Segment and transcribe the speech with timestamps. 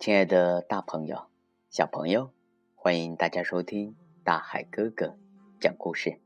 [0.00, 1.26] 亲爱的大朋友、
[1.68, 2.30] 小朋友，
[2.74, 3.94] 欢迎大家收听
[4.24, 5.18] 大海哥哥
[5.60, 6.18] 讲故事。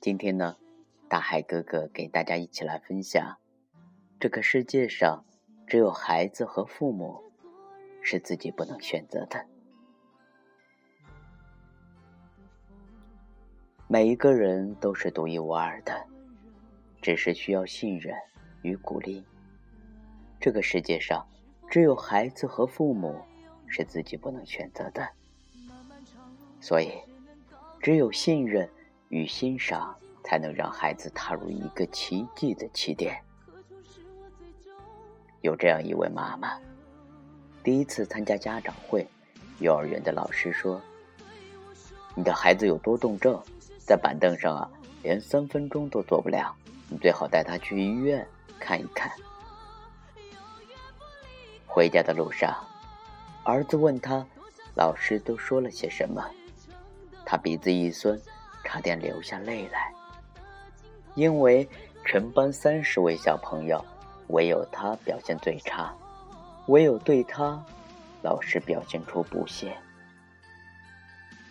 [0.00, 0.56] 今天呢，
[1.08, 3.38] 大海哥哥给大家一起来分享：
[4.20, 5.24] 这个世界上
[5.66, 7.24] 只有孩子和父母
[8.02, 9.44] 是自己不能选择的。
[13.88, 16.06] 每一个人都是独一无二的，
[17.02, 18.16] 只是需要信任
[18.62, 19.24] 与鼓励。
[20.38, 21.26] 这个世界上。
[21.68, 23.20] 只有孩子和父母
[23.66, 25.06] 是自己不能选择的，
[26.60, 26.92] 所以
[27.80, 28.68] 只有信任
[29.08, 33.20] 与欣赏，才能让孩子踏入一个奇迹的起点。
[35.42, 36.58] 有这样一位妈妈，
[37.62, 39.06] 第一次参加家长会，
[39.60, 40.80] 幼儿园的老师说
[42.16, 43.40] ：“你的孩子有多动症，
[43.78, 44.70] 在板凳上啊，
[45.02, 46.56] 连三分钟都坐不了，
[46.88, 48.26] 你最好带他去医院
[48.58, 49.10] 看一看。”
[51.76, 52.56] 回家的路上，
[53.44, 54.24] 儿子问他
[54.74, 56.26] ：“老师都说了些什么？”
[57.22, 58.18] 他鼻子一酸，
[58.64, 59.92] 差点流下泪来。
[61.16, 61.68] 因为
[62.06, 63.84] 全班三十位小朋友，
[64.28, 65.94] 唯有他表现最差，
[66.68, 67.62] 唯有对他，
[68.22, 69.76] 老师表现出不屑。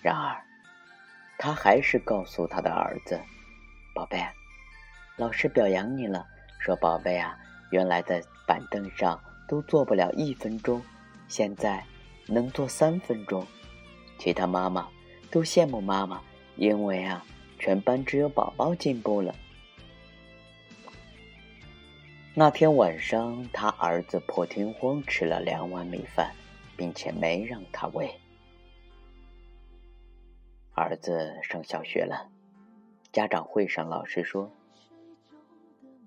[0.00, 0.34] 然而，
[1.36, 3.20] 他还是告诉他的儿子
[3.94, 4.26] ：“宝贝，
[5.16, 6.26] 老师表扬你了，
[6.58, 7.38] 说宝贝啊，
[7.70, 10.82] 原来在板凳上。”都做不了一分钟，
[11.28, 11.84] 现在
[12.26, 13.46] 能做三分钟，
[14.18, 14.88] 其他妈妈
[15.30, 16.20] 都羡慕妈妈，
[16.56, 17.24] 因为啊，
[17.58, 19.34] 全班只有宝宝进步了。
[22.34, 26.34] 那天晚上，他儿子破天荒吃了两碗米饭，
[26.76, 28.10] 并且没让他喂。
[30.74, 32.28] 儿子上小学了，
[33.10, 34.50] 家长会上老师说，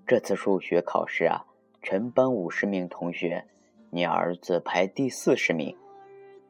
[0.05, 1.43] 这次数学考试啊。
[1.81, 3.45] 全班五十名同学，
[3.89, 5.75] 你儿子排第四十名。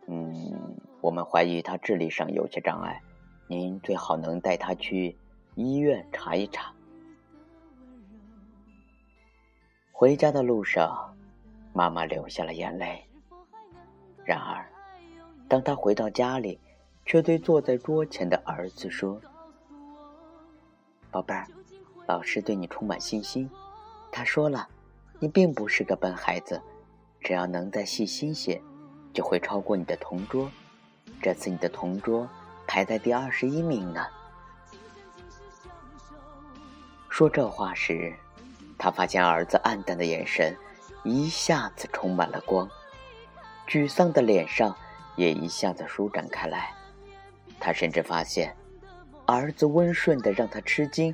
[0.07, 3.01] 嗯，我们怀疑他智力上有些障碍，
[3.47, 5.15] 您最好能带他去
[5.55, 6.73] 医院查一查。
[9.91, 11.15] 回家的路上，
[11.73, 13.05] 妈妈流下了眼泪。
[14.25, 14.67] 然而，
[15.47, 16.59] 当他回到家里，
[17.05, 19.21] 却对坐在桌前的儿子说
[21.11, 21.45] ：“宝贝儿，
[22.07, 23.49] 老师对你充满信心，
[24.11, 24.67] 他说了。”
[25.21, 26.61] 你并不是个笨孩子，
[27.19, 28.61] 只要能再细心些，
[29.13, 30.49] 就会超过你的同桌。
[31.21, 32.27] 这次你的同桌
[32.65, 34.05] 排在第二十一名呢。
[37.09, 38.15] 说这话时，
[38.77, 40.55] 他发现儿子暗淡的眼神
[41.03, 42.69] 一下子充满了光，
[43.67, 44.73] 沮丧的脸上
[45.17, 46.73] 也一下子舒展开来。
[47.59, 48.55] 他甚至发现，
[49.25, 51.13] 儿子温顺的让他吃惊，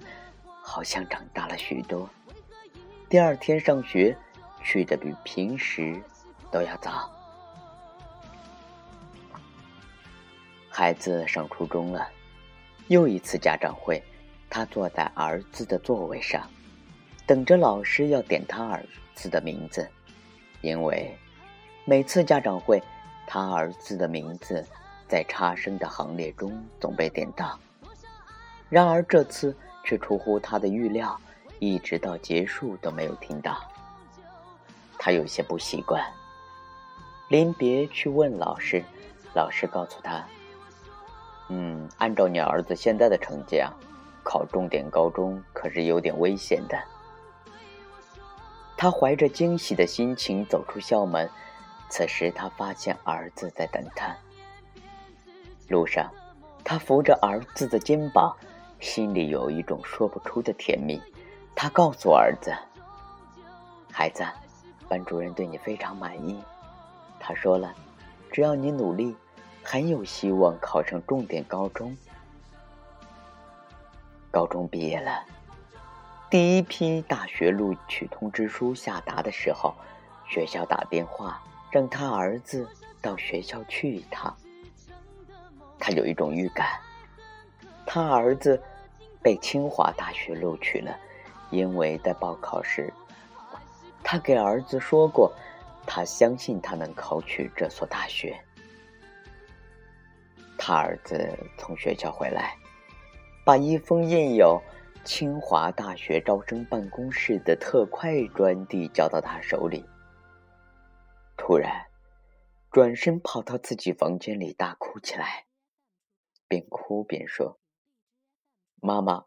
[0.62, 2.08] 好像长大了许多。
[3.08, 4.18] 第二天上学，
[4.64, 6.02] 去的比平时
[6.52, 7.08] 都要早。
[10.70, 12.10] 孩子上初中了，
[12.88, 14.02] 又一次家长会，
[14.50, 16.50] 他坐在儿子的座位上，
[17.28, 18.84] 等着老师要点他儿
[19.14, 19.88] 子的名字，
[20.62, 21.16] 因为
[21.86, 22.82] 每次家长会，
[23.28, 24.66] 他儿子的名字
[25.08, 27.58] 在差生的行列中总被点到。
[28.68, 31.16] 然而这次却出乎他的预料。
[31.60, 33.58] 一直到结束都没有听到，
[34.98, 36.04] 他有些不习惯。
[37.30, 38.84] 临别去问老师，
[39.34, 40.24] 老师告诉他
[41.50, 43.74] ：“嗯，按照你儿子现在的成绩啊，
[44.24, 46.78] 考重点高中可是有点危险的。”
[48.78, 51.30] 他怀着惊喜的心情走出校门，
[51.90, 54.16] 此时他发现儿子在等他。
[55.70, 56.12] 路上，
[56.64, 58.36] 他扶着儿子的肩膀，
[58.80, 61.02] 心里有一种说不出的甜蜜。
[61.56, 62.54] 他告诉儿子
[63.90, 64.24] ：“孩子，
[64.90, 66.44] 班主任对你非常满意。
[67.18, 67.74] 他说了，
[68.30, 69.16] 只要你努力，
[69.64, 71.96] 很有希望考上重点高中。
[74.30, 75.24] 高中毕业了，
[76.30, 79.74] 第一批大学录取通知书下达的时候，
[80.28, 81.42] 学校打电话
[81.72, 82.68] 让他儿子
[83.01, 84.36] 到学校去一趟。
[85.80, 86.68] 他有一种预感，
[87.86, 88.62] 他儿子
[89.22, 90.94] 被清华大学录取了。”
[91.51, 92.94] 因为在报考时，
[94.03, 95.33] 他给儿子说过，
[95.86, 98.38] 他相信他能考取这所大学。
[100.57, 102.57] 他儿子从学校回来，
[103.45, 104.62] 把一封印有
[105.03, 109.86] 清华大学招生办公室的特快专递交到他手里。
[111.38, 111.86] 突然，
[112.71, 115.45] 转身跑到自己房间里大哭起来，
[116.48, 117.59] 边哭边说
[118.81, 119.25] ：“妈妈。”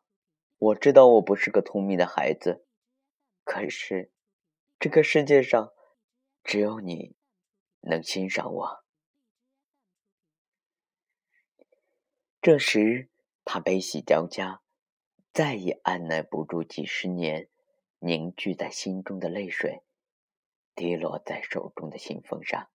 [0.59, 2.67] 我知道我不是个聪明的孩子，
[3.45, 4.11] 可是
[4.81, 5.73] 这个世界上
[6.43, 7.15] 只有你
[7.81, 8.85] 能欣赏我。
[12.43, 13.09] 这时，
[13.45, 14.61] 他悲喜交加，
[15.33, 17.49] 再也按耐不住几十年
[17.99, 19.83] 凝聚在心中的泪水，
[20.75, 22.69] 滴落在手中的信封上。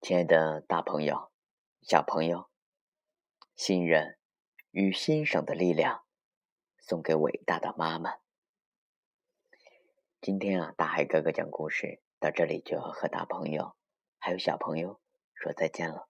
[0.00, 1.30] 亲爱的大朋友、
[1.82, 2.50] 小朋友，
[3.54, 4.18] 信任
[4.74, 6.02] 与欣赏的力量，
[6.78, 8.16] 送给伟大的妈妈。
[10.20, 13.76] 今天啊，大海哥哥讲故事到这里就要和大朋友
[14.18, 15.00] 还有小朋友
[15.32, 16.08] 说再见了。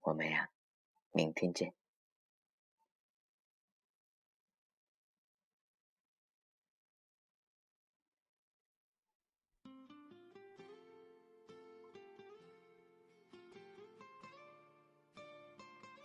[0.00, 0.50] 我们呀，
[1.12, 1.74] 明天见。